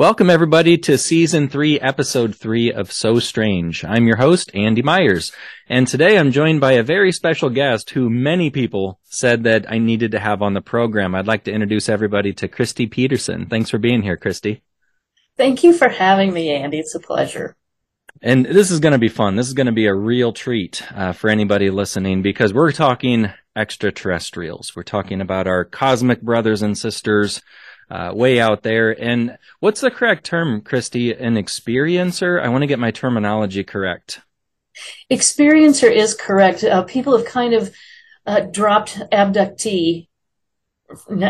[0.00, 3.84] Welcome everybody to season three, episode three of So Strange.
[3.84, 5.30] I'm your host, Andy Myers,
[5.68, 9.76] and today I'm joined by a very special guest who many people said that I
[9.76, 11.14] needed to have on the program.
[11.14, 13.50] I'd like to introduce everybody to Kristi Pederson.
[13.50, 14.62] Thanks for being here, Kristi.
[15.36, 16.78] Thank you for having me, Andy.
[16.78, 17.54] It's a pleasure.
[18.22, 19.36] And this is going to be fun.
[19.36, 23.28] This is going to be a real treat uh, for anybody listening because we're talking
[23.54, 24.74] extraterrestrials.
[24.74, 27.42] We're talking about our cosmic brothers and sisters
[27.90, 28.90] uh, way out there.
[28.90, 31.18] And what's the correct term, Kristi?
[31.20, 32.42] An experiencer?
[32.42, 34.20] I want to get my terminology correct.
[35.10, 36.62] Experiencer is correct.
[36.64, 37.74] Uh, people have kind of
[38.26, 40.08] uh, dropped abductee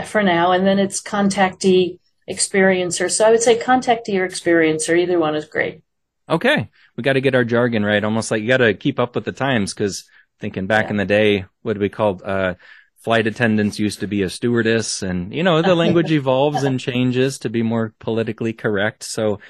[0.06, 1.98] for now, and then it's contactee
[2.30, 3.10] experiencer.
[3.10, 4.98] So I would say contactee or experiencer.
[4.98, 5.82] Either one is great.
[6.28, 6.70] Okay.
[6.96, 8.04] We got to get our jargon right.
[8.04, 10.90] Almost like you got to keep up with the times because thinking back yeah.
[10.90, 12.54] in the day, what do we call, uh,
[13.00, 17.38] flight attendants used to be a stewardess and, you know, the language evolves and changes
[17.40, 19.02] to be more politically correct.
[19.02, 19.40] So,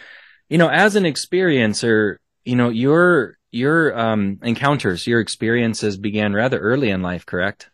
[0.49, 6.59] you know, as an experiencer, you know, your, your, um, encounters, your experiences began rather
[6.59, 7.71] early in life, correct?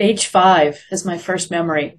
[0.00, 1.98] Age five is my first memory.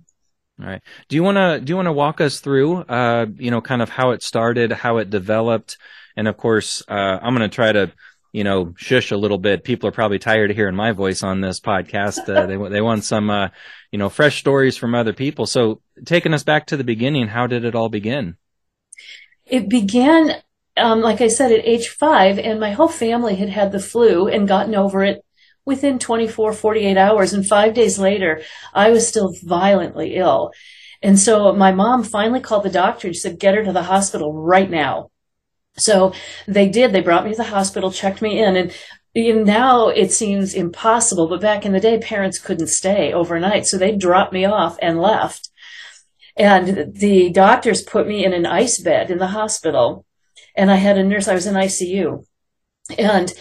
[0.60, 0.82] All right.
[1.08, 3.82] Do you want to, do you want to walk us through, uh, you know, kind
[3.82, 5.78] of how it started, how it developed?
[6.18, 7.92] And of course, uh, I'm going to try to
[8.32, 9.64] you know, shush a little bit.
[9.64, 12.28] People are probably tired of hearing my voice on this podcast.
[12.30, 13.50] Uh, they they want some, uh,
[13.92, 15.46] you know, fresh stories from other people.
[15.46, 18.38] So, taking us back to the beginning, how did it all begin?
[19.46, 20.42] It began,
[20.76, 24.28] um, like I said, at age five, and my whole family had had the flu
[24.28, 25.24] and gotten over it
[25.66, 27.34] within 24, 48 hours.
[27.34, 28.42] And five days later,
[28.74, 30.52] I was still violently ill.
[31.02, 33.84] And so my mom finally called the doctor and she said, get her to the
[33.84, 35.12] hospital right now.
[35.78, 36.14] So
[36.48, 36.92] they did.
[36.92, 38.74] They brought me to the hospital, checked me in, and
[39.46, 41.28] now it seems impossible.
[41.28, 45.00] But back in the day, parents couldn't stay overnight, so they dropped me off and
[45.00, 45.50] left.
[46.36, 50.06] And the doctors put me in an ice bed in the hospital,
[50.56, 51.28] and I had a nurse.
[51.28, 52.26] I was in ICU,
[52.98, 53.34] and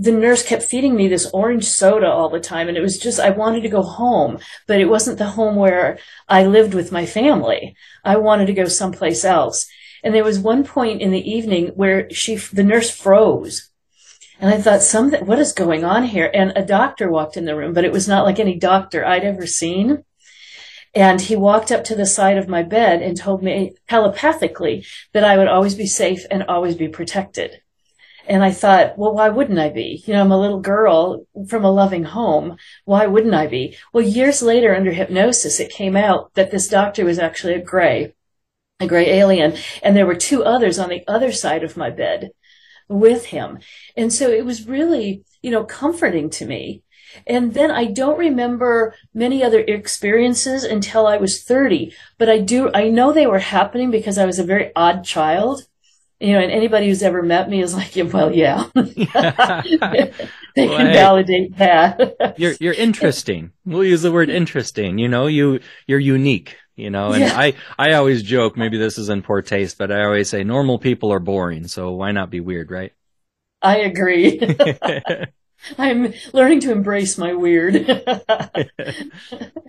[0.00, 3.20] the nurse kept feeding me this orange soda all the time and it was just
[3.20, 7.04] i wanted to go home but it wasn't the home where i lived with my
[7.04, 9.66] family i wanted to go someplace else
[10.02, 13.70] and there was one point in the evening where she, the nurse froze.
[14.40, 16.30] And I thought, something, what is going on here?
[16.32, 19.24] And a doctor walked in the room, but it was not like any doctor I'd
[19.24, 20.04] ever seen.
[20.94, 25.24] And he walked up to the side of my bed and told me telepathically that
[25.24, 27.60] I would always be safe and always be protected.
[28.26, 30.02] And I thought, well, why wouldn't I be?
[30.06, 32.56] You know, I'm a little girl from a loving home.
[32.84, 33.76] Why wouldn't I be?
[33.92, 38.14] Well, years later under hypnosis, it came out that this doctor was actually a gray
[38.80, 39.56] a gray alien.
[39.82, 42.30] And there were two others on the other side of my bed
[42.88, 43.58] with him.
[43.96, 46.82] And so it was really, you know, comforting to me.
[47.26, 52.70] And then I don't remember many other experiences until I was 30, but I do,
[52.72, 55.62] I know they were happening because I was a very odd child.
[56.20, 60.12] You know, and anybody who's ever met me is like, well, yeah, they well,
[60.54, 62.34] can hey, validate that.
[62.38, 63.52] you're, you're interesting.
[63.64, 64.98] We'll use the word interesting.
[64.98, 67.12] You know, you, you're unique you know?
[67.12, 67.38] And yeah.
[67.38, 70.78] i i always joke maybe this is in poor taste but i always say normal
[70.78, 72.92] people are boring so why not be weird right?
[73.62, 74.40] I agree.
[75.78, 77.86] I'm learning to embrace my weird.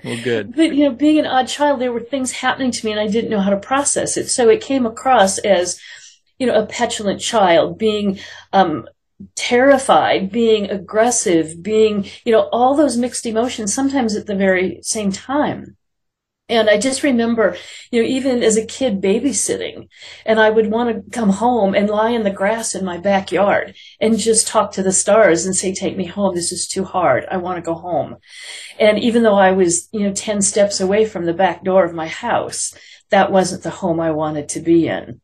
[0.03, 0.55] Well good.
[0.55, 3.07] But you know being an odd child there were things happening to me and i
[3.07, 4.29] didn't know how to process it.
[4.29, 5.79] So it came across as
[6.39, 8.19] you know a petulant child being
[8.51, 8.88] um
[9.35, 15.11] terrified, being aggressive, being, you know, all those mixed emotions sometimes at the very same
[15.11, 15.78] time.
[16.51, 17.56] And I just remember,
[17.91, 19.88] you know, even as a kid babysitting,
[20.25, 23.73] and I would want to come home and lie in the grass in my backyard
[24.01, 26.35] and just talk to the stars and say, take me home.
[26.35, 27.25] This is too hard.
[27.31, 28.17] I want to go home.
[28.78, 31.93] And even though I was, you know, 10 steps away from the back door of
[31.93, 32.75] my house,
[33.11, 35.22] that wasn't the home I wanted to be in.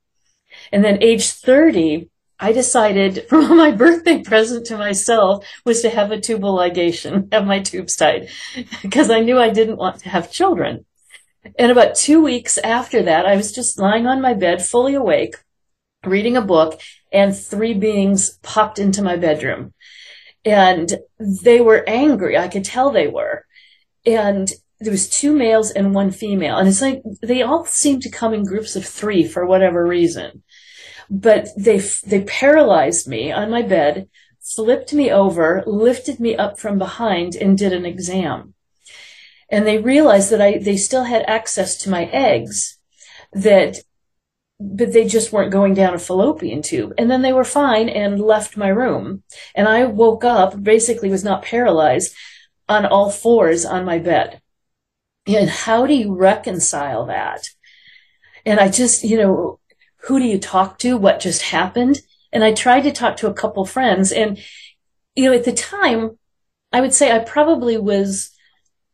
[0.71, 2.09] And then age 30,
[2.39, 7.45] I decided for my birthday present to myself was to have a tubal ligation, have
[7.45, 8.29] my tubes tied,
[8.81, 10.85] because I knew I didn't want to have children.
[11.57, 15.35] And about two weeks after that, I was just lying on my bed, fully awake,
[16.05, 19.73] reading a book, and three beings popped into my bedroom.
[20.45, 22.37] And they were angry.
[22.37, 23.45] I could tell they were.
[24.05, 26.57] And there was two males and one female.
[26.57, 30.43] And it's like they all seemed to come in groups of three for whatever reason.
[31.09, 34.09] But they, they paralyzed me on my bed,
[34.41, 38.53] flipped me over, lifted me up from behind and did an exam
[39.49, 42.77] and they realized that I they still had access to my eggs
[43.33, 43.77] that
[44.59, 48.19] but they just weren't going down a fallopian tube and then they were fine and
[48.19, 49.23] left my room
[49.53, 52.13] and I woke up basically was not paralyzed
[52.67, 54.41] on all fours on my bed
[55.27, 57.49] and how do you reconcile that
[58.45, 59.59] and I just you know
[60.07, 60.97] who do you talk to?
[60.97, 62.01] What just happened?
[62.31, 64.39] And I tried to talk to a couple friends and,
[65.15, 66.17] you know, at the time,
[66.71, 68.31] I would say I probably was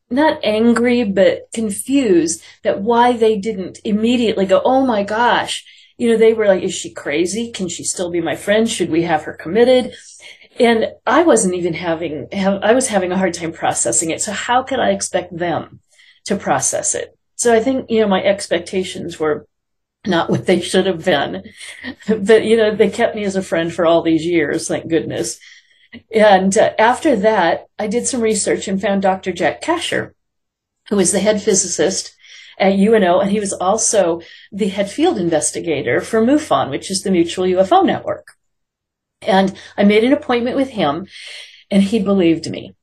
[0.09, 5.65] not angry, but confused that why they didn't immediately go, Oh my gosh.
[5.97, 7.51] You know, they were like, is she crazy?
[7.51, 8.67] Can she still be my friend?
[8.67, 9.93] Should we have her committed?
[10.59, 14.21] And I wasn't even having, I was having a hard time processing it.
[14.21, 15.79] So how could I expect them
[16.25, 17.17] to process it?
[17.35, 19.47] So I think, you know, my expectations were
[20.05, 21.43] not what they should have been.
[22.07, 25.39] But, you know, they kept me as a friend for all these years, thank goodness.
[26.13, 29.31] And uh, after that, I did some research and found Dr.
[29.31, 30.13] Jack Kasher,
[30.89, 32.15] who was the head physicist
[32.59, 37.11] at UNO, and he was also the head field investigator for MUFON, which is the
[37.11, 38.27] Mutual UFO Network.
[39.21, 41.07] And I made an appointment with him,
[41.71, 42.75] and he believed me.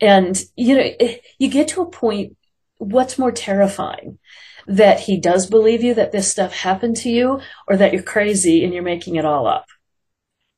[0.00, 0.90] And, you know,
[1.38, 2.36] you get to a point,
[2.78, 4.18] what's more terrifying?
[4.66, 8.64] That he does believe you, that this stuff happened to you, or that you're crazy
[8.64, 9.66] and you're making it all up?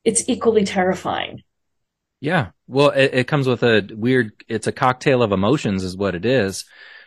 [0.04, 1.42] It's equally terrifying.
[2.20, 2.50] Yeah.
[2.66, 6.24] Well, it, it comes with a weird, it's a cocktail of emotions is what it
[6.24, 6.64] is.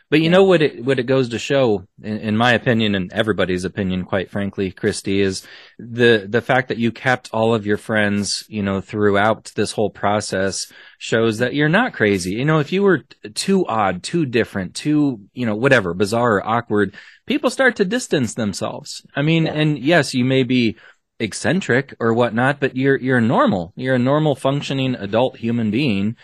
[0.09, 3.11] But you know what it what it goes to show, in, in, my opinion and
[3.11, 5.45] everybody's opinion, quite frankly, Kristi, is
[5.77, 9.89] the the fact that you kept all of your friends, you know, throughout this whole
[9.89, 12.31] process shows that you're not crazy.
[12.35, 13.03] You know, if you were
[13.33, 16.95] too odd, too different, too, you know, whatever, bizarre or awkward,
[17.25, 19.05] people start to distance themselves.
[19.13, 19.53] I mean, yeah.
[19.53, 20.77] and yes, you may be
[21.19, 23.73] eccentric or whatnot, but you're you're normal.
[23.75, 26.15] You're a normal functioning adult human being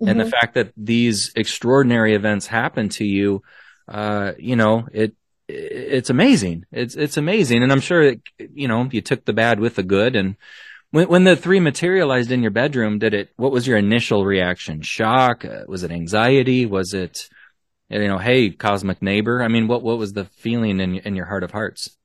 [0.00, 0.10] Mm-hmm.
[0.10, 0.30] And the mm-hmm.
[0.30, 3.42] fact that these extraordinary events happen to you,
[3.88, 5.14] uh, you know, it,
[5.48, 6.66] it's amazing.
[6.70, 7.62] It's, it's amazing.
[7.62, 10.14] And I'm sure, it, you know, you took the bad with the good.
[10.14, 10.36] And
[10.90, 14.82] when, when the three materialized in your bedroom, did it, what was your initial reaction?
[14.82, 15.44] Shock?
[15.44, 16.66] Uh, was it anxiety?
[16.66, 17.30] Was it,
[17.88, 19.42] you know, hey, cosmic neighbor?
[19.42, 21.95] I mean, what, what was the feeling in, in your heart of hearts?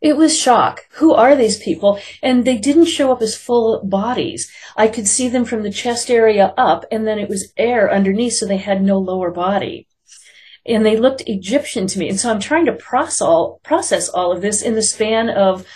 [0.00, 0.86] It was shock.
[0.92, 1.98] Who are these people?
[2.22, 4.50] And they didn't show up as full bodies.
[4.76, 8.34] I could see them from the chest area up, and then it was air underneath,
[8.34, 9.86] so they had no lower body.
[10.64, 12.08] And they looked Egyptian to me.
[12.08, 15.66] And so I'm trying to process all, of this in the span of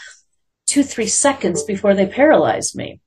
[0.67, 3.01] two, three seconds before they paralyzed me.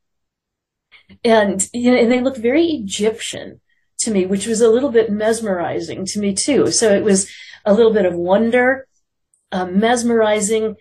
[1.24, 3.62] And, you know, and they looked very Egyptian
[4.00, 6.72] to me, which was a little bit mesmerizing to me too.
[6.72, 7.30] So it was
[7.66, 8.88] a little bit of wonder,
[9.52, 10.76] uh, mesmerizing,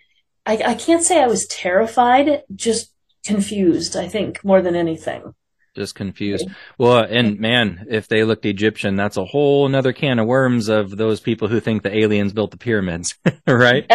[0.45, 2.91] I, I can't say I was terrified, just
[3.25, 5.33] confused, I think, more than anything.
[5.75, 6.47] Just confused.
[6.77, 10.97] Well, and man, if they looked Egyptian, that's a whole another can of worms of
[10.97, 13.15] those people who think the aliens built the pyramids,
[13.47, 13.89] right?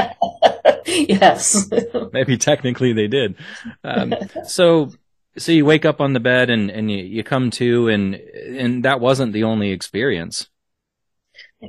[0.87, 1.71] yes.
[2.13, 3.35] Maybe technically they did.
[3.83, 4.15] Um,
[4.47, 4.93] so,
[5.37, 8.85] so you wake up on the bed and, and you, you come to and, and
[8.85, 10.49] that wasn't the only experience.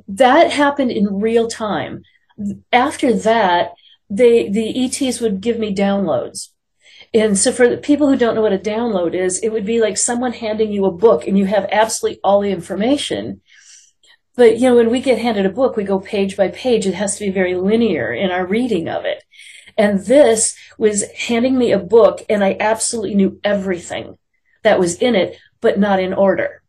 [0.08, 2.04] That happened in real time.
[2.72, 3.72] After that,
[4.10, 6.50] they the ETs would give me downloads.
[7.14, 9.98] And so for people who don't know what a download is, it would be like
[9.98, 13.42] someone handing you a book and you have absolutely all the information.
[14.36, 16.86] But you know, when we get handed a book, we go page by page.
[16.86, 19.24] It has to be very linear in our reading of it.
[19.78, 24.18] And this was handing me a book and I absolutely knew everything
[24.64, 26.64] that was in it, but not in order.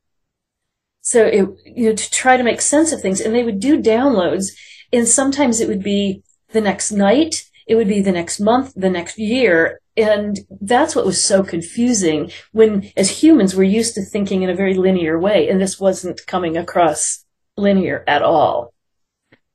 [1.00, 3.80] So it, you know, to try to make sense of things and they would do
[3.80, 4.52] downloads
[4.92, 6.22] and sometimes it would be
[6.52, 9.80] the next night, it would be the next month, the next year.
[9.96, 14.54] And that's what was so confusing when, as humans, we're used to thinking in a
[14.54, 17.24] very linear way, and this wasn't coming across
[17.56, 18.74] linear at all.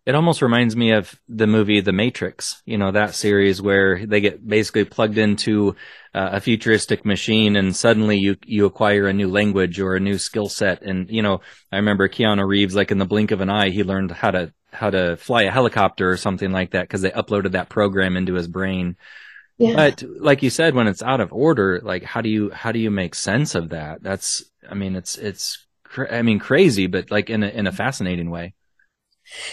[0.05, 4.19] It almost reminds me of the movie The Matrix, you know, that series where they
[4.19, 5.75] get basically plugged into
[6.15, 10.17] uh, a futuristic machine and suddenly you, you acquire a new language or a new
[10.17, 10.81] skill set.
[10.81, 11.41] And, you know,
[11.71, 14.53] I remember Keanu Reeves, like in the blink of an eye, he learned how to
[14.73, 18.33] how to fly a helicopter or something like that because they uploaded that program into
[18.33, 18.95] his brain.
[19.57, 19.75] Yeah.
[19.75, 22.79] But like you said, when it's out of order, like how do you how do
[22.79, 24.01] you make sense of that?
[24.01, 25.67] That's I mean it's it's
[26.09, 28.55] I mean crazy, but like in a in a fascinating way.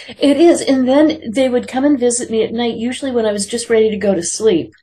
[0.09, 3.33] It is, and then they would come and visit me at night, usually when I
[3.33, 4.75] was just ready to go to sleep,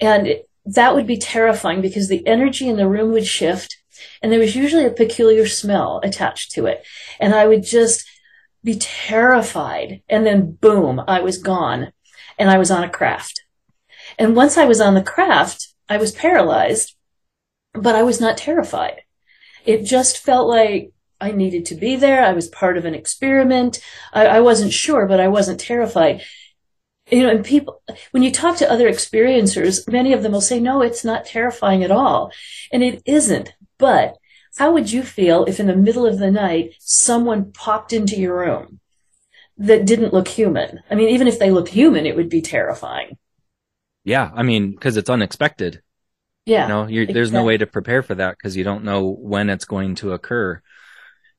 [0.00, 3.76] and that would be terrifying because the energy in the room would shift,
[4.22, 6.84] and there was usually a peculiar smell attached to it,
[7.18, 8.06] and I would just
[8.62, 10.02] be terrified.
[10.08, 11.92] And then boom, I was gone
[12.38, 13.44] and I was on a craft.
[14.18, 16.94] And once I was on the craft, I was paralyzed,
[17.72, 19.02] but I was not terrified.
[19.64, 22.24] It just felt like I needed to be there.
[22.24, 23.80] I was part of an experiment.
[24.12, 26.22] I, I wasn't sure, but I wasn't terrified.
[27.10, 30.60] You know, and people, when you talk to other experiencers, many of them will say,
[30.60, 32.32] no, it's not terrifying at all.
[32.72, 34.16] And it isn't, but
[34.56, 38.38] how would you feel if in the middle of the night someone popped into your
[38.38, 38.80] room
[39.58, 40.80] that didn't look human?
[40.90, 43.18] I mean, even if they looked human, it would be terrifying.
[44.04, 44.30] Yeah.
[44.34, 45.82] I mean, cause it's unexpected.
[46.46, 46.62] Yeah.
[46.62, 47.14] You know, exactly.
[47.14, 50.12] there's no way to prepare for that because you don't know when it's going to
[50.12, 50.62] occur.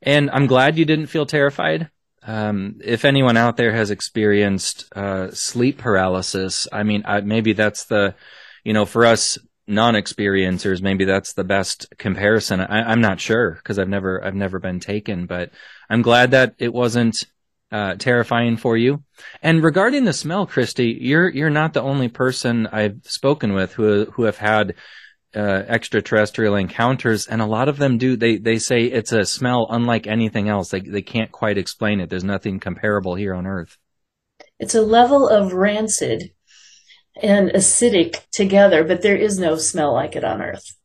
[0.01, 1.89] And I'm glad you didn't feel terrified.
[2.23, 7.85] Um, if anyone out there has experienced uh, sleep paralysis, I mean, I, maybe that's
[7.85, 8.15] the,
[8.63, 12.59] you know, for us non-experiencers, maybe that's the best comparison.
[12.59, 15.51] I, am not sure because I've never, I've never been taken, but
[15.89, 17.23] I'm glad that it wasn't
[17.71, 19.03] uh, terrifying for you.
[19.41, 24.05] And regarding the smell, Kristi, you're you're not the only person I've spoken with who
[24.11, 24.75] who have had
[25.35, 28.15] uh, extraterrestrial encounters, and a lot of them do.
[28.15, 30.69] They they say it's a smell unlike anything else.
[30.69, 32.09] They they can't quite explain it.
[32.09, 33.77] There's nothing comparable here on Earth.
[34.59, 36.33] It's a level of rancid
[37.21, 40.75] and acidic together, but there is no smell like it on Earth.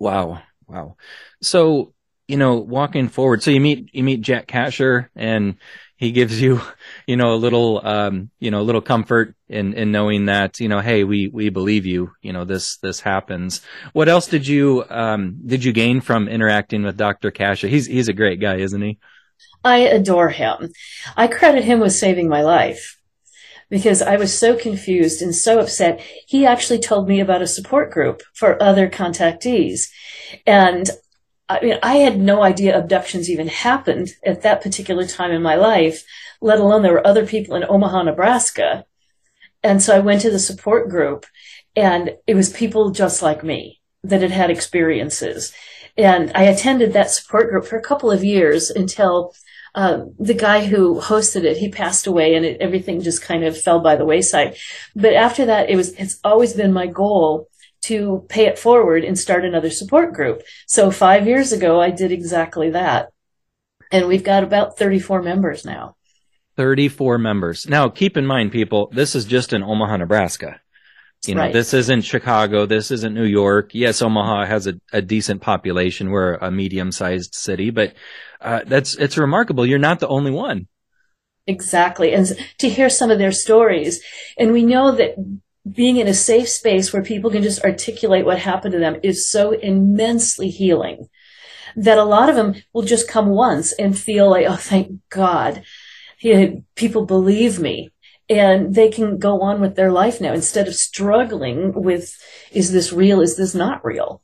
[0.00, 0.96] Wow, wow.
[1.42, 1.94] So
[2.26, 5.56] you know, walking forward, so you meet you meet Jack Kasher, and
[5.98, 6.60] he gives you,
[7.06, 10.68] you know, a little, um, you know, a little comfort in in knowing that, you
[10.68, 12.12] know, hey, we we believe you.
[12.22, 13.60] You know, this this happens.
[13.92, 17.30] What else did you um did you gain from interacting with Dr.
[17.32, 17.68] Kasher?
[17.68, 18.98] He's he's a great guy, isn't he?
[19.64, 20.72] I adore him.
[21.16, 22.96] I credit him with saving my life
[23.68, 26.00] because I was so confused and so upset.
[26.26, 29.88] He actually told me about a support group for other contactees.
[30.46, 30.88] And
[31.48, 35.54] I mean, I had no idea abductions even happened at that particular time in my
[35.54, 36.04] life,
[36.40, 38.84] let alone there were other people in Omaha, Nebraska.
[39.62, 41.26] And so I went to the support group
[41.74, 45.52] and it was people just like me that had had experiences.
[45.96, 49.34] And I attended that support group for a couple of years until
[49.74, 53.60] uh, the guy who hosted it, he passed away and it, everything just kind of
[53.60, 54.56] fell by the wayside.
[54.94, 57.48] But after that, it was, it's always been my goal
[57.88, 60.42] to pay it forward and start another support group.
[60.66, 63.10] So five years ago, I did exactly that.
[63.90, 65.96] And we've got about 34 members now.
[66.56, 67.68] 34 members.
[67.68, 70.60] Now, keep in mind, people, this is just in Omaha, Nebraska.
[71.26, 71.52] You know, Right.
[71.52, 72.66] this isn't Chicago.
[72.66, 73.70] This isn't New York.
[73.74, 76.10] Yes, Omaha has a, a decent population.
[76.10, 77.94] We're a medium sized city, but,
[78.40, 79.66] uh, that's, it's remarkable.
[79.66, 80.68] You're not the only one.
[81.46, 82.12] Exactly.
[82.12, 82.26] And
[82.58, 84.00] to hear some of their stories.
[84.38, 85.14] And we know that
[85.72, 89.28] being in a safe space where people can just articulate what happened to them is
[89.28, 91.08] so immensely healing
[91.76, 95.62] that a lot of them will just come once and feel like, oh, thank God.
[96.74, 97.90] People believe me.
[98.30, 102.14] And they can go on with their life now instead of struggling with,
[102.52, 103.20] is this real?
[103.20, 104.20] Is this not real?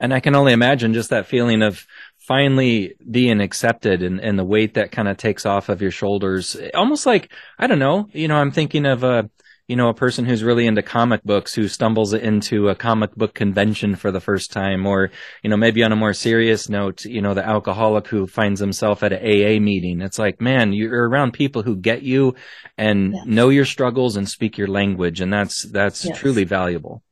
[0.00, 1.86] And I can only imagine just that feeling of
[2.18, 6.56] finally being accepted and, and the weight that kind of takes off of your shoulders.
[6.74, 9.30] Almost like, I don't know, you know, I'm thinking of a,
[9.70, 13.34] you know, a person who's really into comic books who stumbles into a comic book
[13.34, 15.12] convention for the first time, or,
[15.44, 19.04] you know, maybe on a more serious note, you know, the alcoholic who finds himself
[19.04, 20.00] at an AA meeting.
[20.00, 22.34] It's like, man, you're around people who get you
[22.76, 23.26] and Yes.
[23.26, 25.20] know your struggles and speak your language.
[25.20, 26.18] And that's, that's Yes.
[26.18, 27.04] truly valuable.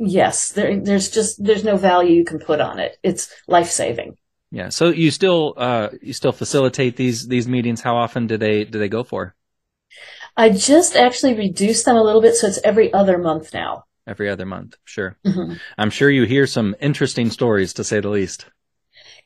[0.00, 2.96] Yes, there, there's just, there's no value you can put on it.
[3.02, 4.16] It's life saving.
[4.50, 4.70] Yeah.
[4.70, 7.82] So you still, uh, you still facilitate these, these meetings.
[7.82, 9.34] How often do they, do they go for?
[10.36, 13.84] I just actually reduced them a little bit, so it's every other month now.
[14.06, 14.76] Every other month.
[14.84, 15.16] Sure.
[15.24, 15.58] Mhm.
[15.78, 18.46] I'm sure you hear some interesting stories to say the least.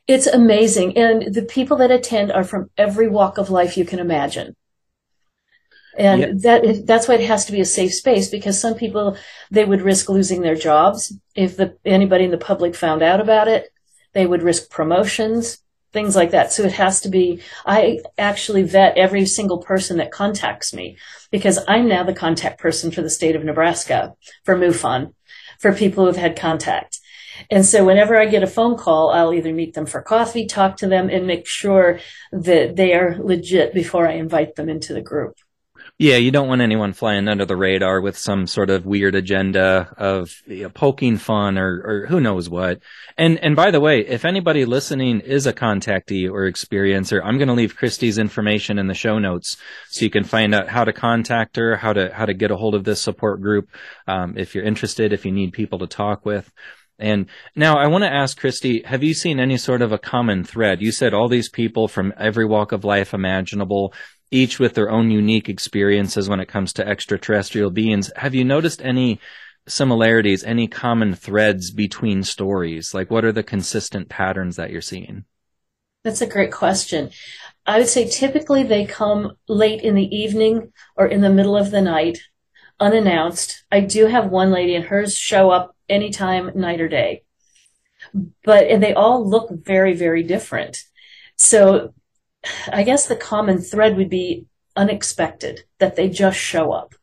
[0.07, 0.97] It's amazing.
[0.97, 4.55] And the people that attend are from every walk of life you can imagine.
[5.97, 6.27] And Yeah.
[6.61, 9.17] that that's why it has to be a safe space because some people
[9.51, 13.47] they would risk losing their jobs if the anybody in the public found out about
[13.47, 13.69] it.
[14.13, 15.59] They would risk promotions,
[15.91, 16.51] things like that.
[16.51, 20.97] So it has to be I actually vet every single person that contacts me
[21.31, 25.13] because I'm now the contact person for the state of Nebraska for MUFON
[25.59, 26.99] for people who've had contact.
[27.49, 30.77] And so whenever I get a phone call, I'll either meet them for coffee, talk
[30.77, 31.99] to them, and make sure
[32.31, 35.37] that they are legit before I invite them into the group.
[36.01, 39.93] Yeah, you don't want anyone flying under the radar with some sort of weird agenda
[39.97, 42.79] of you know, poking fun or, or who knows what.
[43.17, 47.49] And and by the way, if anybody listening is a contactee or experiencer, I'm going
[47.49, 49.57] to leave Kristi's information in the show notes
[49.89, 52.55] so you can find out how to contact her, how to how to get a
[52.55, 53.67] hold of this support group
[54.07, 56.49] um, if you're interested, if you need people to talk with.
[56.97, 60.45] And now I want to ask Kristi, have you seen any sort of a common
[60.45, 60.81] thread?
[60.81, 63.93] You said all these people from every walk of life imaginable,
[64.31, 68.11] each with their own unique experiences when it comes to extraterrestrial beings.
[68.15, 69.19] Have you noticed any
[69.67, 72.93] similarities, any common threads between stories?
[72.93, 75.25] Like what are the consistent patterns that you're seeing?
[76.03, 77.11] That's a great question.
[77.65, 81.71] I would say typically they come late in the evening or in the middle of
[81.71, 82.19] the night,
[82.79, 83.63] unannounced.
[83.71, 87.23] I do have one lady and hers show up anytime, night or day.
[88.43, 90.83] But, and they all look very, very different.
[91.35, 91.93] So
[92.71, 96.95] I guess the common thread would be unexpected, that they just show up.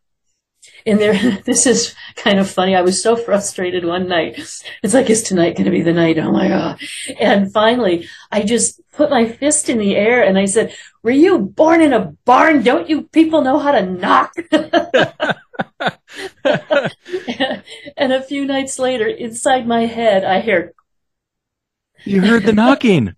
[0.87, 2.75] And there, this is kind of funny.
[2.75, 4.38] I was so frustrated one night.
[4.83, 6.19] It's like, is tonight going to be the night?
[6.19, 6.81] Oh my God.
[7.21, 11.38] And finally, I just put my fist in the air and I said, were you
[11.38, 12.62] born in a barn?
[12.62, 14.33] Don't you people know how to knock?
[17.97, 20.73] and a few nights later, inside my head, I hear,
[22.05, 23.14] you heard the knocking.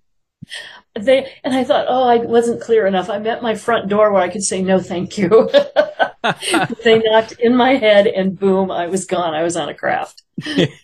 [0.99, 3.09] They and I thought, oh, I wasn't clear enough.
[3.11, 5.28] I'm at my front door where I could say no, thank you.
[6.85, 9.35] they knocked in my head, and boom, I was gone.
[9.35, 10.23] I was on a craft.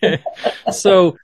[0.71, 1.17] so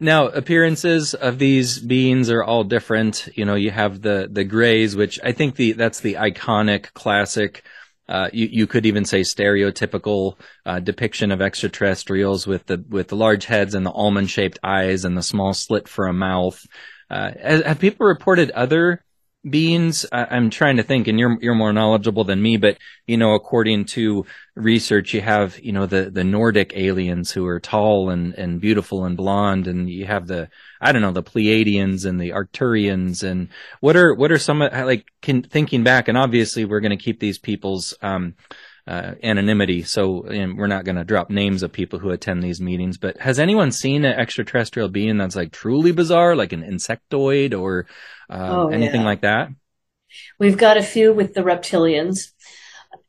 [0.00, 3.28] now appearances of these beings are all different.
[3.34, 7.64] You know, you have the the grays, which I think the that's the iconic classic.
[8.08, 13.16] Uh, you, you could even say stereotypical uh, depiction of extraterrestrials with the with the
[13.16, 16.64] large heads and the almond shaped eyes and the small slit for a mouth.
[17.10, 19.04] Uh, have people reported other
[19.48, 20.04] beings?
[20.12, 23.86] I'm trying to think, and you're you're more knowledgeable than me, but you know, according
[23.86, 28.60] to research, you have you know the the Nordic aliens who are tall and and
[28.60, 30.48] beautiful and blonde, and you have the
[30.80, 33.48] I don't know the Pleiadians and the Arcturians, and
[33.80, 37.20] what are what are some like can, thinking back, and obviously we're going to keep
[37.20, 38.34] these people's um,
[38.88, 39.82] uh, anonymity.
[39.82, 42.96] So we're not going to drop names of people who attend these meetings.
[42.96, 47.86] But has anyone seen an extraterrestrial being that's like truly bizarre, like an insectoid or
[48.30, 49.06] uh, oh, anything yeah.
[49.06, 49.50] like that?
[50.38, 52.32] We've got a few with the reptilians.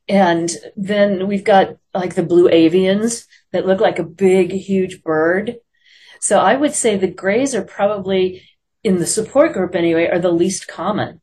[0.06, 5.56] And then we've got like the blue avians that look like a big, huge bird.
[6.20, 8.42] So I would say the grays are probably
[8.84, 11.19] in the support group anyway, are the least common.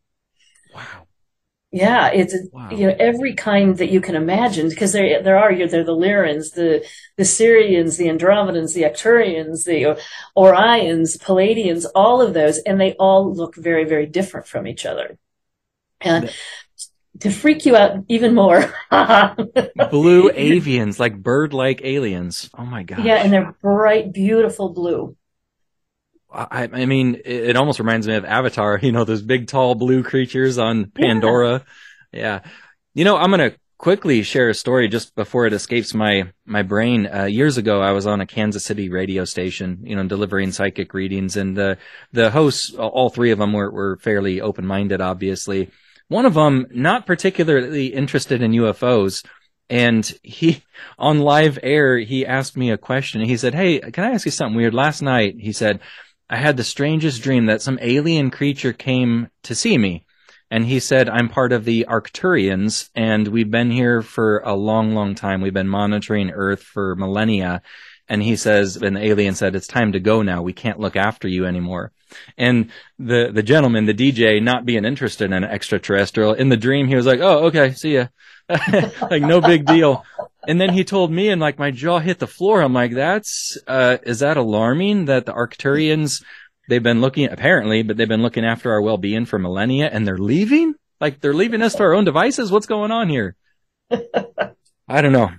[1.72, 2.70] Yeah, it's wow.
[2.72, 6.54] you know every kind that you can imagine because there there are they're the Lyrans,
[6.54, 6.86] the
[7.18, 10.02] the Sirians, the Andromedans, the Arcturians, the
[10.38, 15.18] Orions, Pleiadians, all of those, and they all look very very different from each other.
[16.00, 16.34] And
[17.20, 22.50] to freak you out even more, blue avians, like bird-like aliens.
[22.58, 23.04] Oh my god!
[23.04, 25.18] Yeah, and they're bright, beautiful blue.
[26.38, 28.80] I, I mean, it, almost reminds me of Avatar.
[28.84, 31.66] You know, those big, tall blue creatures on Pandora.
[32.12, 32.20] Yeah.
[32.20, 32.40] yeah.
[32.94, 37.08] You know, I'm gonna quickly share a story just before it escapes my my brain.
[37.14, 40.94] Uh, years ago, I was on a Kansas City radio station, you know, delivering psychic
[40.94, 41.78] readings, and the
[42.12, 45.02] the hosts, all three of them, were were fairly open minded.
[45.02, 45.70] Obviously,
[46.08, 49.26] one of them not particularly interested in UFOs.
[49.70, 50.64] And he,
[50.98, 53.22] on live air, he asked me a question.
[53.22, 54.74] He said, Hey, can I ask you something weird?
[54.74, 55.82] Last night, he said,
[56.30, 60.06] I had the strangest dream that some alien creature came to see me.
[60.50, 64.94] And he said, I'm part of the Arcturians and we've been here for a long,
[64.94, 65.42] long time.
[65.42, 67.62] We've been monitoring Earth for millennia.
[68.08, 70.42] And he says, and the alien said, it's time to go now.
[70.42, 71.92] We can't look after you anymore.
[72.38, 76.88] And the, the gentleman, the DJ, not being interested in an extraterrestrial, in the dream,
[76.88, 78.08] he was like, oh, okay, see ya.
[78.50, 80.06] like no big deal.
[80.48, 82.62] And then he told me, and like my jaw hit the floor.
[82.62, 86.24] I'm like, that's, uh, is that alarming that the Arcturians,
[86.70, 90.18] they've been looking, apparently, but they've been looking after our well-being for millennia and they're
[90.18, 90.74] leaving?
[91.02, 92.50] Like they're leaving us to our own devices?
[92.50, 93.36] What's going on here?
[94.88, 95.32] I don't know.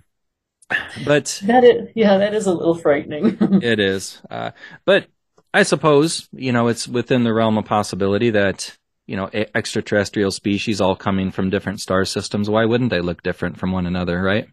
[1.06, 3.38] But that is, yeah, that is a little frightening.
[3.62, 4.20] it is.
[4.30, 4.50] Uh,
[4.84, 5.06] but
[5.54, 10.82] I suppose, you know, it's within the realm of possibility that you know, extraterrestrial species
[10.82, 14.48] all coming from different star systems, why wouldn't they look different from one another, right?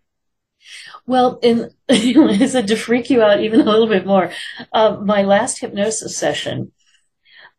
[1.05, 4.31] Well, in I said to freak you out even a little bit more,
[4.73, 6.71] uh, my last hypnosis session,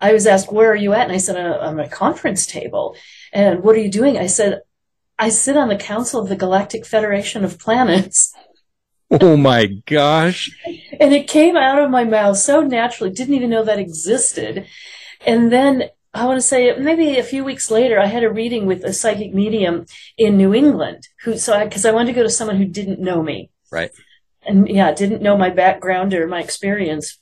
[0.01, 2.97] I was asked, "Where are you at?" And I said, "I'm at a conference table."
[3.33, 4.19] And what are you doing?
[4.19, 4.61] I said,
[5.19, 8.33] "I sit on the council of the Galactic Federation of Planets."
[9.09, 10.51] Oh my gosh!
[10.99, 13.13] and it came out of my mouth so naturally.
[13.13, 14.67] Didn't even know that existed.
[15.25, 18.67] And then I want to say maybe a few weeks later, I had a reading
[18.67, 19.85] with a psychic medium
[20.17, 23.01] in New England who, so because I, I, wanted to go to someone who didn't
[23.01, 23.51] know me.
[23.71, 23.91] Right.
[24.47, 27.19] And yeah, didn't know my background or my experience.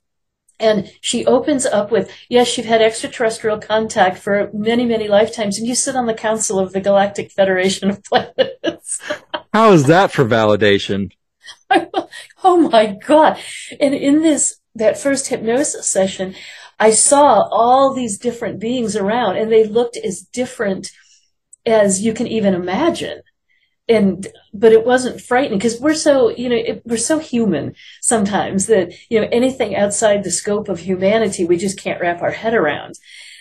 [0.61, 5.67] And she opens up with, yes, you've had extraterrestrial contact for many, many lifetimes, and
[5.67, 9.01] you sit on the council of the Galactic Federation of Planets.
[9.53, 11.11] How is that for validation?
[12.45, 13.39] oh my God.
[13.81, 16.37] And in this, that first hypnosis session,
[16.85, 20.90] I saw all these different beings around and they looked as different
[21.64, 23.23] as you can even imagine.
[23.88, 28.66] And, but it wasn't frightening because we're so, you know, it, we're so human sometimes
[28.66, 32.53] that, you know, anything outside the scope of humanity, we just can't wrap our head
[32.53, 32.97] around.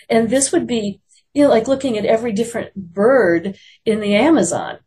[0.08, 1.02] And this would be,
[1.34, 4.78] you know, like looking at every different bird in the Amazon.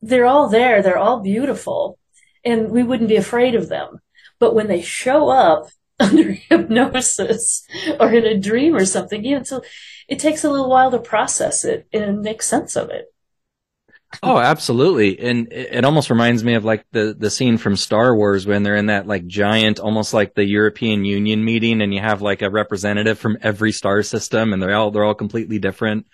[0.00, 0.80] They're all there.
[0.80, 1.98] They're all beautiful
[2.42, 3.98] and we wouldn't be afraid of them.
[4.38, 5.68] But when they show up
[6.00, 7.66] under hypnosis
[8.00, 9.24] or in a dream or something.
[9.24, 9.62] You know, so
[10.08, 13.06] it takes a little while to process it and make sense of it.
[14.22, 15.18] Oh, absolutely.
[15.18, 18.62] And it, it almost reminds me of like the, the scene from Star Wars when
[18.62, 22.42] they're in that like giant, almost like the European Union meeting and you have like
[22.42, 26.06] a representative from every star system and they're all, they're all completely different.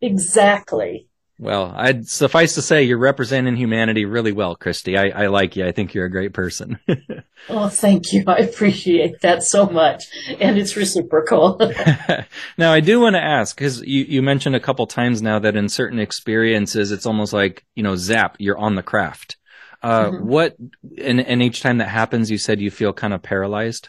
[0.00, 1.08] Exactly.
[1.40, 4.98] Well, I'd suffice to say you're representing humanity really well, Kristi.
[4.98, 5.66] I, I like you.
[5.66, 6.78] I think you're a great person.
[7.48, 8.24] oh, thank you.
[8.26, 10.04] I appreciate that so much.
[10.38, 11.58] And it's reciprocal.
[12.58, 15.56] now, I do want to ask, because you, you mentioned a couple times now that
[15.56, 19.38] in certain experiences, it's almost like, you know, zap, you're on the craft.
[19.82, 20.26] Uh, mm-hmm.
[20.26, 20.58] what,
[20.98, 23.88] and, and each time that happens, you said you feel kind of paralyzed?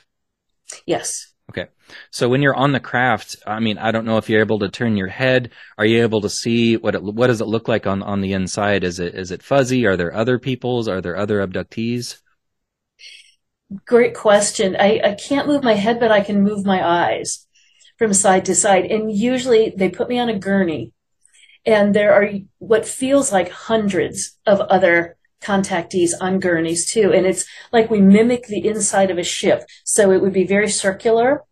[0.86, 1.31] Yes.
[1.52, 1.68] Okay.
[2.12, 4.70] So when you're on the craft, I mean, I don't know if you're able to
[4.70, 5.52] turn your head.
[5.78, 8.32] Are you able to see what it, what does it look like on, on the
[8.32, 8.86] inside?
[8.86, 9.86] Is it, is it fuzzy?
[9.86, 10.88] Are there other peoples?
[10.88, 12.22] Are there other abductees?
[13.86, 14.78] Great question.
[14.80, 17.46] I, I can't move my head, but I can move my eyes
[17.98, 18.86] from side to side.
[18.86, 20.94] And usually they put me on a gurney
[21.66, 27.12] and there are what feels like hundreds of other contactees on gurneys too.
[27.14, 29.64] And it's like we mimic the inside of a ship.
[29.84, 31.44] So it would be very circular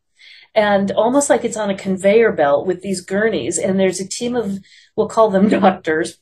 [0.55, 3.57] and almost like it's on a conveyor belt with these gurneys.
[3.57, 4.59] And there's a team of,
[4.95, 6.19] we'll call them doctors.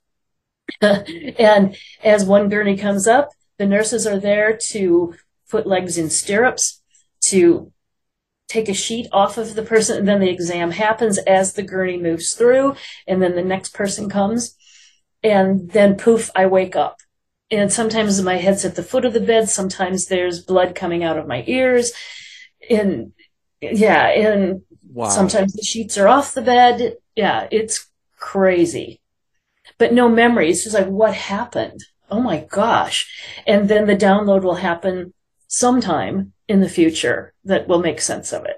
[0.81, 5.15] and as one gurney comes up, the nurses are there to
[5.49, 6.81] put legs in stirrups,
[7.21, 7.71] to
[8.47, 11.97] take a sheet off of the person, and then the exam happens as the gurney
[11.97, 12.75] moves through,
[13.07, 14.55] and then the next person comes,
[15.23, 16.99] and then poof, I wake up
[17.49, 19.49] and sometimes my head's at the foot of the bed.
[19.49, 21.93] Sometimes there's blood coming out of my ears.
[22.69, 23.13] And
[23.61, 25.09] yeah, and wow.
[25.09, 26.97] sometimes the sheets are off the bed.
[27.15, 29.01] Yeah, it's crazy.
[29.77, 30.49] But no memory.
[30.49, 31.83] It's just like, what happened?
[32.09, 33.09] Oh my gosh.
[33.45, 35.13] And then the download will happen
[35.47, 38.57] sometime in the future that will make sense of it.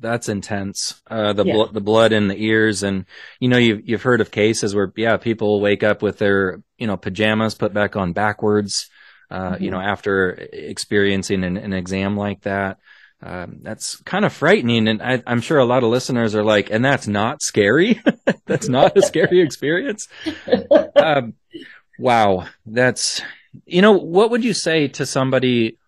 [0.00, 1.00] that's intense.
[1.08, 1.52] Uh, the yeah.
[1.52, 3.04] blood, the blood in the ears, and
[3.38, 6.86] you know, you've you've heard of cases where yeah, people wake up with their you
[6.86, 8.88] know pajamas put back on backwards.
[9.30, 9.64] Uh, mm-hmm.
[9.64, 12.78] You know, after experiencing an, an exam like that,
[13.22, 14.88] um, that's kind of frightening.
[14.88, 18.02] And I, am sure a lot of listeners are like, and that's not scary.
[18.46, 20.08] that's not a scary experience.
[20.96, 21.34] Um,
[21.98, 23.22] wow, that's
[23.66, 25.78] you know, what would you say to somebody,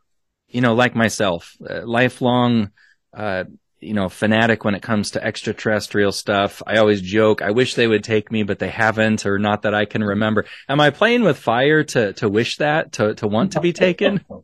[0.48, 2.70] you know, like myself, uh, lifelong
[3.14, 3.44] uh,
[3.82, 6.62] you know, fanatic when it comes to extraterrestrial stuff.
[6.66, 9.74] I always joke, I wish they would take me, but they haven't, or not that
[9.74, 10.46] I can remember.
[10.68, 14.24] Am I playing with fire to, to wish that, to, to want to be taken?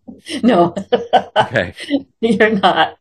[0.43, 0.75] No.
[1.37, 1.75] okay.
[2.21, 2.99] You're not.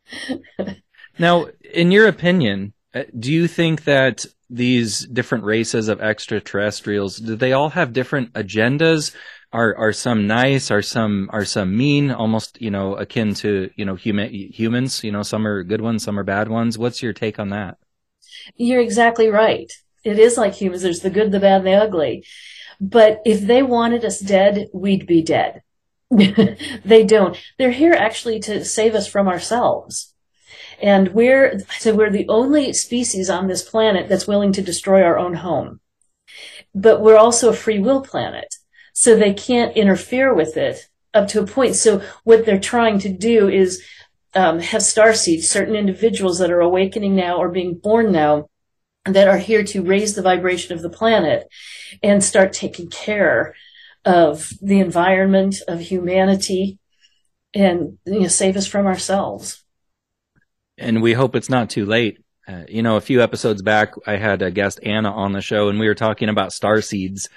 [1.18, 7.36] now, in your opinion, uh, do you think that these different races of extraterrestrials, do
[7.36, 9.16] they all have different agendas?
[9.54, 13.86] Are are some nice are some are some mean almost you know akin to you
[13.86, 16.78] know human humans you know some are good ones some are bad ones.
[16.78, 17.78] What's your take on that?
[18.56, 19.72] You're exactly right.
[20.04, 20.82] It is like humans.
[20.82, 22.26] There's the good the bad and the ugly.
[22.80, 25.62] But if they wanted us dead we'd be dead.
[26.86, 27.38] They don't.
[27.58, 30.14] They're here actually to save us from ourselves.
[30.82, 35.18] And we're so we're the only species on this planet that's willing to destroy our
[35.18, 35.80] own home.
[36.76, 38.57] But we're also a free will planet
[39.00, 41.76] so they can't interfere with it up to a point.
[41.76, 43.84] So what they're trying to do is
[44.34, 48.50] um, have star seeds, certain individuals that are awakening now or being born now
[49.06, 51.48] that are here to raise the vibration of the planet
[52.02, 53.54] and start taking care
[54.04, 56.80] of the environment, of humanity,
[57.54, 59.64] and you know, save us from ourselves.
[60.76, 62.18] And we hope it's not too late.
[62.48, 65.68] Uh, you know, a few episodes back, I had a guest Anna on the show,
[65.68, 67.28] and we were talking about star seeds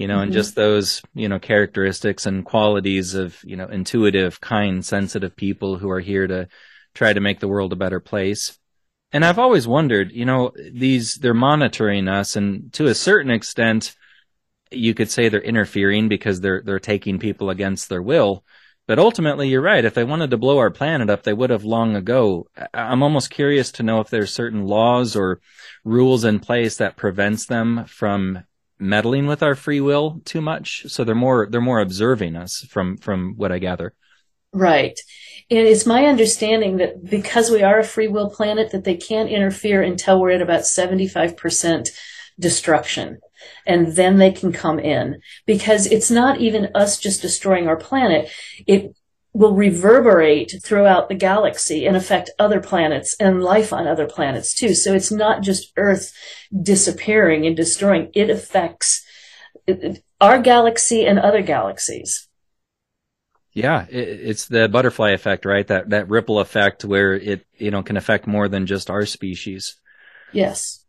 [0.00, 0.22] you know, mm-hmm.
[0.24, 5.76] and just those, you know, characteristics and qualities of, you know, intuitive, kind, sensitive people
[5.76, 6.48] who are here to
[6.94, 8.58] try to make the world a better place.
[9.12, 13.94] And I've always wondered, you know, these, they're monitoring us and to a certain extent,
[14.70, 18.44] you could say they're interfering because they're they're taking people against their will.
[18.86, 19.84] But ultimately, you're right.
[19.84, 22.48] If they wanted to blow our planet up, they would have long ago.
[22.74, 25.40] I'm almost curious to know if there's certain laws or
[25.84, 28.44] rules in place that prevents them from
[28.80, 30.86] meddling with our free will too much.
[30.88, 33.94] So they're more they're more observing us from from what I gather.
[34.52, 34.98] Right.
[35.50, 39.30] And it's my understanding that because we are a free will planet, that they can't
[39.30, 41.88] interfere until we're at about 75%
[42.38, 43.20] destruction.
[43.66, 48.30] And then they can come in because it's not even us just destroying our planet.
[48.66, 48.94] It
[49.32, 54.74] will reverberate throughout the galaxy and affect other planets and life on other planets too.
[54.74, 56.12] So it's not just Earth
[56.62, 58.10] disappearing and destroying.
[58.14, 59.04] It affects
[60.20, 62.28] our galaxy and other galaxies.
[63.52, 65.66] Yeah, it's the butterfly effect, right?
[65.66, 69.76] That that ripple effect where it you know can affect more than just our species.
[70.32, 70.79] Yes.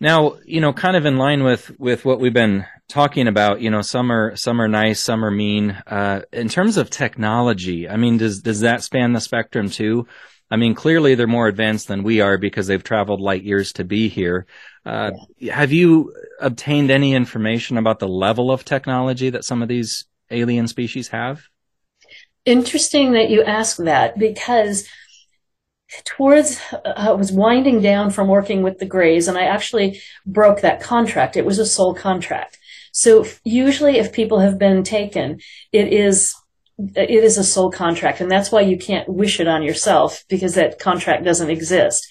[0.00, 3.70] Now, you know, kind of in line with with what we've been talking about, you
[3.70, 5.70] know, some are some are nice, some are mean.
[5.86, 10.06] Uh, in terms of technology, I mean, does does that span the spectrum too?
[10.50, 13.84] I mean, clearly they're more advanced than we are because they've traveled light years to
[13.84, 14.46] be here.
[14.84, 15.56] Uh, yeah.
[15.56, 20.68] Have you obtained any information about the level of technology that some of these alien
[20.68, 21.48] species have?
[22.44, 24.86] interesting that you ask that because
[26.04, 30.80] towards uh, was winding down from working with the Greys and I actually broke that
[30.80, 31.36] contract.
[31.36, 32.58] It was a soul contract.
[32.92, 35.40] So usually if people have been taken,
[35.72, 36.34] it is
[36.78, 40.54] it is a soul contract and that's why you can't wish it on yourself because
[40.54, 42.08] that contract doesn't exist.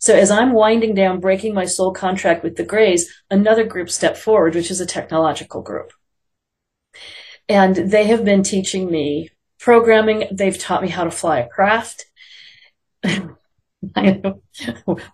[0.00, 4.18] So as I'm winding down breaking my soul contract with the Greys, another group stepped
[4.18, 5.92] forward which is a technological group.
[7.48, 10.28] And they have been teaching me programming.
[10.30, 12.07] They've taught me how to fly a craft.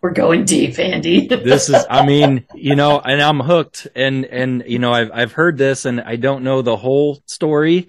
[0.02, 1.26] We're going deep, Andy.
[1.28, 5.32] this is, I mean, you know, and I'm hooked and, and, you know, I've, I've
[5.32, 7.88] heard this and I don't know the whole story,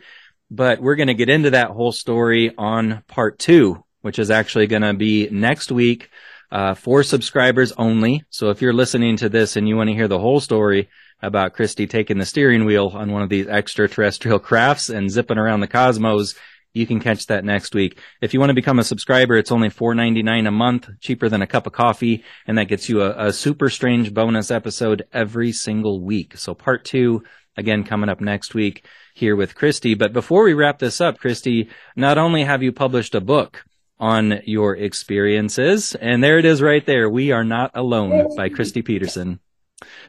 [0.51, 4.67] but we're going to get into that whole story on part two, which is actually
[4.67, 6.09] going to be next week,
[6.51, 8.23] uh, for subscribers only.
[8.29, 10.89] So if you're listening to this and you want to hear the whole story,
[11.21, 15.61] about Kristi taking the steering wheel on one of these extraterrestrial crafts and zipping around
[15.61, 16.35] the cosmos.
[16.75, 17.99] You can catch that next week.
[18.21, 21.47] If you want to become a subscriber, it's only $4.99 a month, cheaper than a
[21.47, 26.01] cup of coffee, and that gets you a, a super strange bonus episode every single
[26.01, 26.35] week.
[26.35, 27.23] So part two,
[27.55, 29.97] again, coming up next week here with Kristi.
[29.97, 33.63] But before we wrap this up, Kristi, not only have you published a book,
[33.97, 35.95] on your experiences.
[35.95, 37.09] And there it is right there.
[37.09, 39.39] We are not alone by Kristi Pederson.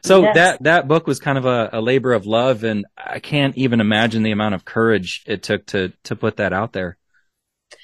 [0.03, 0.35] So yes.
[0.35, 3.81] that that book was kind of a, a, labor of love, and I can't even
[3.81, 6.97] imagine the amount of courage it took to to put that out there.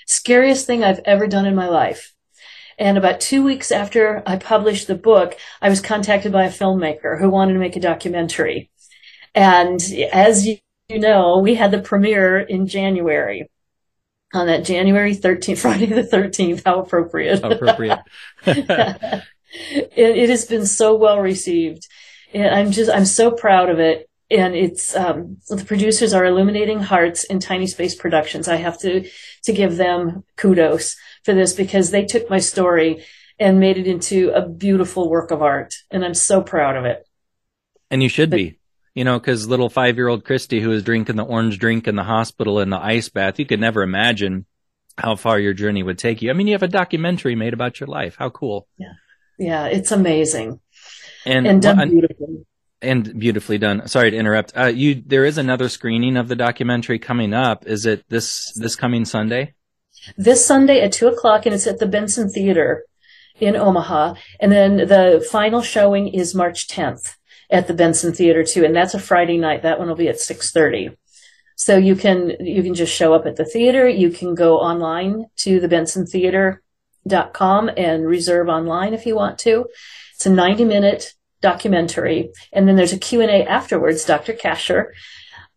[0.08, 2.14] Scariest thing I've ever done in my life.
[2.80, 7.20] And about two weeks after I published the book, I was contacted by a filmmaker
[7.20, 8.72] who wanted to make a documentary.
[9.36, 13.50] And as you know, we had the premiere in January
[14.34, 16.64] on that January 13th, Friday the 13th.
[16.66, 17.42] How appropriate.
[17.42, 18.00] How appropriate.
[19.54, 21.88] it, it, has been so well received.
[22.34, 24.10] And I'm just, I'm so proud of it.
[24.32, 28.48] And it's, um, the producers are Illuminating Hearts in Tiny Space Productions.
[28.48, 29.08] I have to,
[29.44, 33.06] to give them kudos for this because they took my story
[33.38, 35.76] and made it into a beautiful work of art.
[35.92, 37.08] And I'm so proud of it.
[37.92, 38.60] And you should but, be
[38.94, 41.96] you know, because little five year old Kristi who was drinking the orange drink in
[41.96, 44.46] the hospital in the ice bath, you could never imagine
[44.98, 46.30] how far your journey would take you.
[46.30, 48.16] I mean, you have a documentary made about your life.
[48.18, 48.68] How cool.
[48.78, 48.94] Yeah.
[49.38, 50.60] Yeah, it's amazing.
[51.26, 52.46] And, and done beautifully.
[52.82, 53.88] And beautifully done.
[53.88, 54.54] Sorry to interrupt.
[54.58, 57.66] Uh, you, there is another screening of the documentary coming up.
[57.66, 59.54] Is it this, this coming Sunday?
[60.18, 62.84] This Sunday at two o'clock and it's at the Benson Theater
[63.40, 64.16] in Omaha.
[64.40, 67.16] And then the final showing is March 10th
[67.50, 68.66] at the Benson Theater too.
[68.66, 69.64] And that's a Friday night.
[69.64, 70.98] That one will be at 630.
[71.56, 73.88] So you can, you can just show up at the theater.
[73.88, 76.62] You can go online to the Benson Theater
[77.34, 79.68] com and reserve online if you want to.
[80.16, 82.32] It's a 90 minute documentary.
[82.52, 84.06] And then there's a Q&A afterwards.
[84.06, 84.34] Dr.
[84.34, 84.92] Kasher,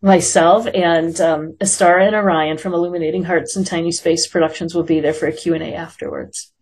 [0.03, 5.01] myself, and um, Astara and Orion from Illuminating Hearts and Tiny Space Productions will be
[5.01, 6.53] there for a Q&A afterwards.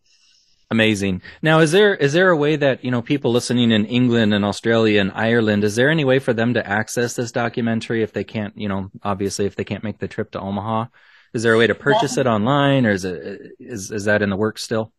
[0.71, 1.23] Amazing.
[1.43, 4.45] Now, is there is there a way that you know people listening in England and
[4.45, 5.63] Australia and Ireland?
[5.63, 8.91] Is there any way for them to access this documentary if they can't, you know,
[9.03, 10.87] obviously if they can't make the trip to Omaha?
[11.35, 14.31] Is there a way to purchase it online, or is it is is that in
[14.31, 14.93] the works still?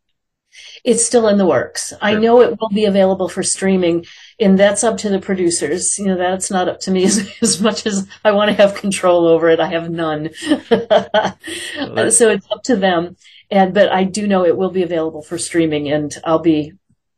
[0.84, 1.90] It's still in the works.
[1.90, 1.98] Sure.
[2.02, 4.06] I know it will be available for streaming,
[4.40, 5.98] and that's up to the producers.
[5.98, 8.76] You know, that's not up to me as, as much as I want to have
[8.76, 9.60] control over it.
[9.60, 10.30] I have none.
[10.70, 13.16] well, so it's up to them.
[13.50, 16.74] And but I do know it will be available for streaming, and I'll be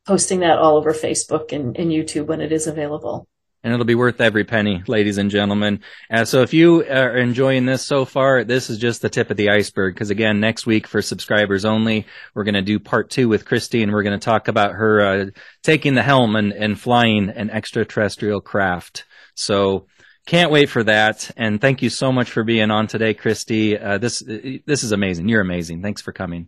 [0.06, 3.28] posting that all over Facebook and, and YouTube when it is available.
[3.68, 5.82] And it'll be worth every penny, ladies and gentlemen.
[6.10, 9.36] Uh, so if you are enjoying this so far, this is just the tip of
[9.36, 9.94] the iceberg.
[9.94, 13.84] Because again, next week for subscribers only, we're going to do part two with Kristi,
[13.84, 15.26] and we're going to talk about her uh,
[15.64, 19.04] taking the helm and, and flying an extraterrestrial craft.
[19.36, 19.88] So
[20.28, 21.30] can't wait for that.
[21.36, 23.78] And thank you so much for being on today, Kristi.
[23.78, 24.24] Uh, this
[24.66, 25.28] this is amazing.
[25.28, 25.82] You're amazing.
[25.82, 26.48] Thanks for coming.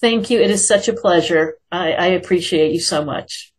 [0.00, 0.40] Thank you.
[0.40, 1.54] It is such a pleasure.
[1.70, 3.51] I, I appreciate you so much.